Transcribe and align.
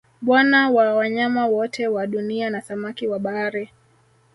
Bwana 0.21 0.69
wa 0.69 0.95
Wanyama 0.95 1.47
wote 1.47 1.87
wa 1.87 2.07
Dunia 2.07 2.49
na 2.49 2.61
samaki 2.61 3.07
wa 3.07 3.19
Bahari 3.19 3.69